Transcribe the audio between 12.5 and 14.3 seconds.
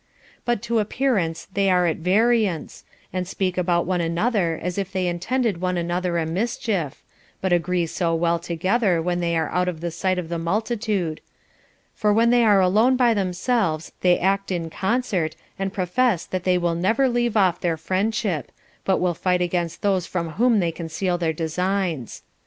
alone by themselves, they